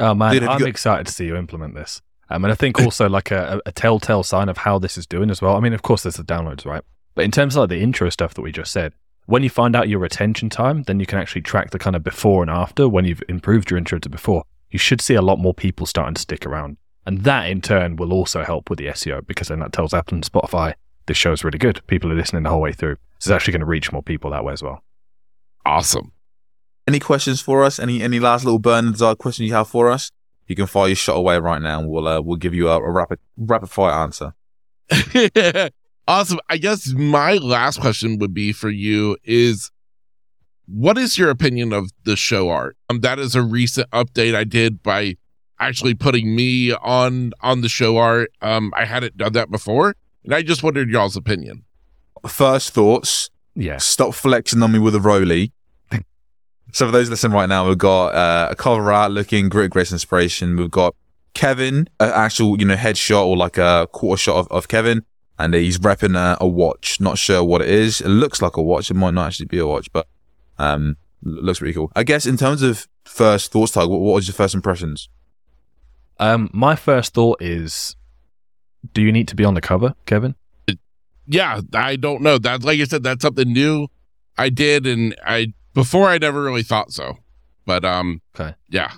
[0.00, 2.00] Oh man, I'm got- excited to see you implement this.
[2.30, 5.28] Um, and I think also like a, a, telltale sign of how this is doing
[5.28, 5.54] as well.
[5.54, 6.82] I mean, of course, there's the downloads, right?
[7.14, 8.94] But in terms of like the intro stuff that we just said,
[9.26, 12.02] when you find out your retention time, then you can actually track the kind of
[12.02, 14.44] before and after when you've improved your intro to before.
[14.70, 16.78] You should see a lot more people starting to stick around.
[17.04, 20.14] And that in turn will also help with the SEO because then that tells Apple
[20.14, 20.74] and Spotify
[21.06, 21.86] this show's really good.
[21.86, 22.96] People are listening the whole way through.
[23.18, 24.82] So it's actually going to reach more people that way as well.
[25.66, 26.12] Awesome.
[26.86, 27.78] Any questions for us?
[27.78, 30.10] Any any last little burning desire questions you have for us?
[30.48, 32.76] You can fire your shot away right now, and we'll uh, we'll give you a,
[32.76, 34.34] a rapid rapid fire answer.
[36.08, 36.40] awesome.
[36.48, 39.70] I guess my last question would be for you is
[40.66, 42.76] what is your opinion of the show art?
[42.88, 45.16] Um, that is a recent update I did by
[45.58, 48.30] actually putting me on on the show art.
[48.40, 51.64] Um, I hadn't done that before, and I just wondered y'all's opinion.
[52.26, 53.30] First thoughts.
[53.54, 53.78] Yeah.
[53.78, 55.52] Stop flexing on me with a Roly.
[56.72, 59.92] So for those listening right now, we've got uh, a cover art looking Grit Grace
[59.92, 60.56] inspiration.
[60.56, 60.94] We've got
[61.34, 65.04] Kevin, an actual you know headshot or like a quarter shot of, of Kevin,
[65.38, 67.00] and he's repping a, a watch.
[67.00, 68.00] Not sure what it is.
[68.00, 68.90] It looks like a watch.
[68.90, 70.06] It might not actually be a watch, but
[70.58, 71.92] um, looks pretty cool.
[71.94, 75.08] I guess in terms of first thoughts, Tug, what, what was your first impressions?
[76.18, 77.96] Um, my first thought is,
[78.94, 80.36] do you need to be on the cover, Kevin?
[81.26, 82.38] Yeah, I don't know.
[82.38, 83.88] That's like I said, that's something new
[84.36, 87.18] I did, and I before I never really thought so,
[87.66, 88.54] but um, Okay.
[88.68, 88.92] yeah,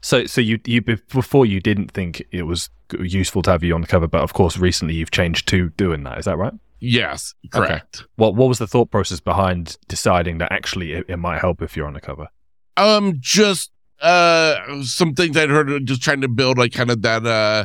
[0.00, 2.70] So, so you you before you didn't think it was
[3.00, 6.04] useful to have you on the cover, but of course recently you've changed to doing
[6.04, 6.18] that.
[6.18, 6.52] Is that right?
[6.78, 8.04] yes, correct.
[8.16, 11.76] What what was the thought process behind deciding that actually it, it might help if
[11.76, 12.28] you're on the cover?
[12.76, 13.70] Um, just
[14.02, 17.64] uh, some things I'd heard, just trying to build like kind of that uh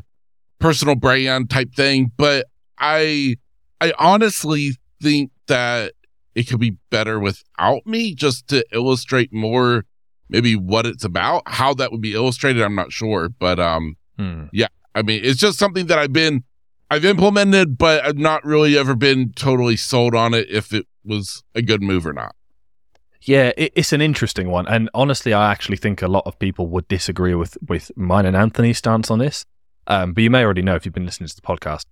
[0.60, 2.46] personal brand type thing, but
[2.80, 3.36] I
[3.82, 5.94] I honestly think that
[6.36, 9.86] it could be better without me just to illustrate more
[10.30, 11.44] maybe what it's about.
[11.46, 13.30] How that would be illustrated, I'm not sure.
[13.30, 14.46] But um Hmm.
[14.94, 16.44] I mean it's just something that I've been
[16.90, 21.42] I've implemented, but I've not really ever been totally sold on it if it was
[21.56, 22.36] a good move or not.
[23.24, 26.88] Yeah, it's an interesting one, and honestly, I actually think a lot of people would
[26.88, 29.46] disagree with with mine and Anthony's stance on this.
[29.88, 31.86] Um, but you may already know if you've been listening to the podcast.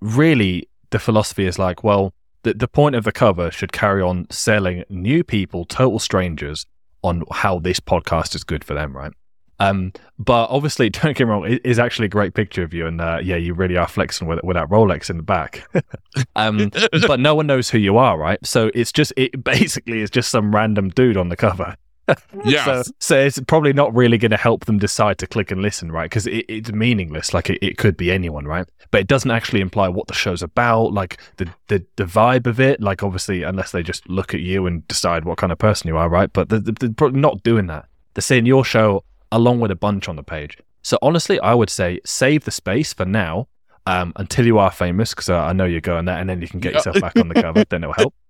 [0.00, 2.12] Really, the philosophy is like, well,
[2.42, 6.66] the the point of the cover should carry on selling new people, total strangers,
[7.02, 9.12] on how this podcast is good for them, right?
[9.60, 12.86] Um, but obviously, don't get me wrong, it is actually a great picture of you,
[12.86, 15.68] and uh, yeah, you really are flexing with with that Rolex in the back.
[16.36, 16.70] um,
[17.06, 18.44] but no one knows who you are, right?
[18.44, 21.76] So it's just it basically is just some random dude on the cover.
[22.44, 22.64] Yes.
[22.64, 25.92] So, so it's probably not really going to help them decide to click and listen,
[25.92, 26.08] right?
[26.08, 27.34] Because it, it's meaningless.
[27.34, 28.66] Like it, it could be anyone, right?
[28.90, 32.60] But it doesn't actually imply what the show's about, like the, the the vibe of
[32.60, 32.80] it.
[32.80, 35.96] Like obviously, unless they just look at you and decide what kind of person you
[35.96, 36.32] are, right?
[36.32, 37.86] But they're, they're probably not doing that.
[38.14, 40.56] They're seeing your show along with a bunch on the page.
[40.82, 43.48] So honestly, I would say save the space for now
[43.86, 46.60] um, until you are famous, because I know you're going there, and then you can
[46.60, 47.64] get yourself back on the cover.
[47.64, 48.14] then it'll help.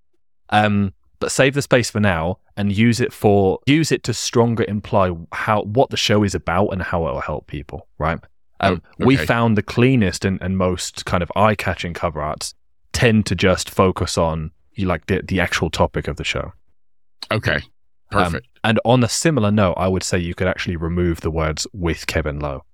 [0.50, 4.64] Um, but save the space for now and use it for use it to stronger
[4.68, 7.86] imply how what the show is about and how it will help people.
[7.98, 8.18] Right?
[8.60, 12.54] Um, Oh, We found the cleanest and, and most kind of eye catching cover arts
[12.92, 16.52] tend to just focus on you like the the actual topic of the show.
[17.30, 17.60] Okay.
[18.10, 18.46] Perfect.
[18.64, 22.06] And on a similar note, I would say you could actually remove the words with
[22.06, 22.64] Kevin Lowe.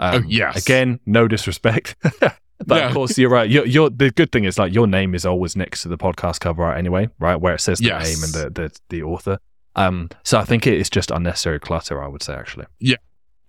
[0.00, 0.56] Um, Oh, yes.
[0.60, 1.94] Again, no disrespect.
[2.66, 2.88] but Yeah.
[2.88, 3.48] of course, you're right.
[3.48, 6.40] You're, you're, the good thing is like your name is always next to the podcast
[6.40, 7.36] cover art anyway, right?
[7.36, 8.04] Where it says the Yes.
[8.04, 9.38] name and the, the, the author.
[9.76, 12.66] Um, so I think it is just unnecessary clutter, I would say, actually.
[12.78, 12.96] Yeah,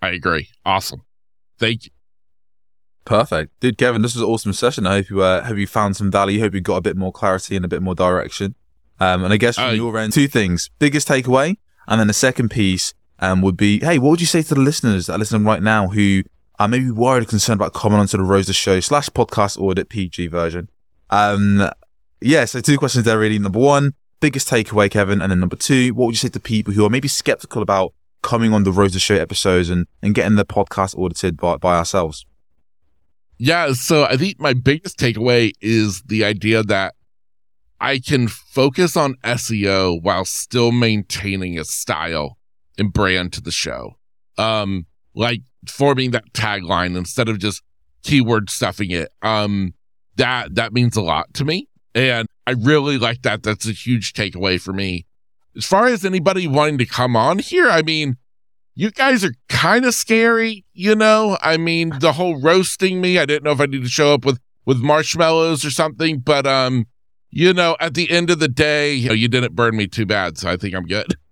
[0.02, 0.50] I agree.
[0.66, 1.02] Awesome.
[1.60, 1.92] Thank you.
[3.06, 3.78] Perfect, dude.
[3.78, 4.88] Kevin, this was an awesome session.
[4.88, 6.40] I hope you uh, hope you found some value.
[6.40, 8.56] Hope you got a bit more clarity and a bit more direction.
[9.02, 12.14] Um, and I guess from Uh, your end, two things: biggest takeaway, and then the
[12.14, 15.20] second piece um, would be, hey, what would you say to the listeners that are
[15.20, 16.24] listening right now who
[16.60, 19.90] are maybe worried or concerned about coming onto the Roast The Show slash podcast audit
[19.90, 20.70] PG version?
[21.10, 21.70] Um,
[22.22, 22.46] yeah.
[22.46, 23.40] So two questions there, really.
[23.40, 26.74] Number one, biggest takeaway, Kevin, and then number two, what would you say to people
[26.74, 30.36] who are maybe skeptical about coming on the Roast The Show episodes and, and getting
[30.36, 32.26] the podcast audited by, by ourselves?
[33.38, 36.96] Yeah, so I think my biggest takeaway is the idea that
[37.82, 42.38] I can focus on SEO while still maintaining a style
[42.78, 43.98] and brand to the show.
[44.38, 44.86] Um,
[45.16, 47.62] like forming that tagline instead of just
[48.04, 49.12] keyword stuffing it.
[49.22, 49.74] Um,
[50.16, 51.68] that that means a lot to me.
[51.96, 53.44] And I really like that.
[53.44, 55.06] That's a huge takeaway for me.
[55.56, 58.18] As far as anybody wanting to come on here, I mean,
[58.76, 61.38] you guys are kind of scary, you know?
[61.42, 64.26] I mean, the whole roasting me, I didn't know if I need to show up
[64.26, 66.86] with with marshmallows or something, but um,
[67.30, 70.06] you know, at the end of the day, you, know, you didn't burn me too
[70.06, 71.16] bad, so I think I'm good.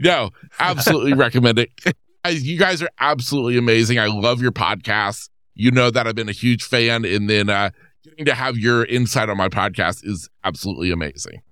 [0.00, 0.30] No,
[0.60, 1.70] absolutely recommend it.
[2.30, 3.98] You guys are absolutely amazing.
[3.98, 5.28] I love your podcast.
[5.54, 7.70] You know that I've been a huge fan, and then uh
[8.04, 11.42] getting to have your insight on my podcast is absolutely amazing.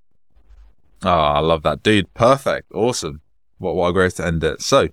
[1.03, 2.13] Oh, I love that, dude.
[2.15, 2.73] Perfect.
[2.73, 3.21] Awesome.
[3.59, 4.63] What, what a great to end it.
[4.63, 4.89] So,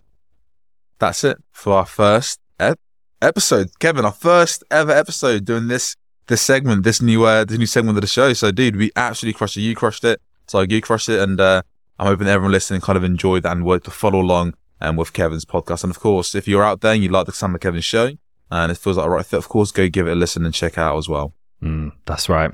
[0.99, 2.79] that's it for our first ep-
[3.21, 4.05] episode, Kevin.
[4.05, 5.95] Our first ever episode doing this
[6.27, 8.33] this segment, this new uh, this new segment of the show.
[8.33, 9.61] So, dude, we absolutely crushed it.
[9.61, 10.21] You crushed it.
[10.47, 11.61] So you crushed it, and uh,
[11.99, 15.13] I'm hoping everyone listening kind of enjoyed that and worked to follow along um, with
[15.13, 15.83] Kevin's podcast.
[15.83, 18.11] And of course, if you're out there and you like the sound of Kevin's show
[18.51, 20.53] and it feels like a right fit, of course, go give it a listen and
[20.53, 21.33] check out as well.
[21.63, 22.51] Mm, that's right.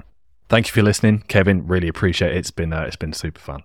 [0.48, 1.68] Thank you for listening, Kevin.
[1.68, 2.38] Really appreciate it.
[2.38, 3.64] It's been uh, it's been super fun.